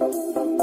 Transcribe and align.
Mektupları, 0.00 0.58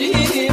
you. 0.00 0.49